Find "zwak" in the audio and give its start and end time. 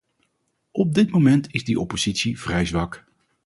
2.65-3.05